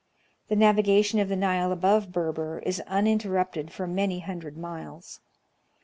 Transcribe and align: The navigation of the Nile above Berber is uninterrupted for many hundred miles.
The 0.47 0.55
navigation 0.55 1.19
of 1.19 1.29
the 1.29 1.35
Nile 1.35 1.71
above 1.71 2.11
Berber 2.11 2.57
is 2.65 2.79
uninterrupted 2.87 3.71
for 3.71 3.85
many 3.85 4.21
hundred 4.21 4.57
miles. 4.57 5.19